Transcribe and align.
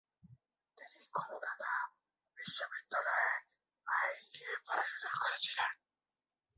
তিনি 0.77 0.99
কলকাতা 1.17 1.71
বিশ্ববিদ্যালয়ে 2.37 3.29
আইন 3.87 4.21
নিয়ে 4.33 4.53
পড়াশোনা 4.67 5.11
করেছিলেন। 5.23 5.71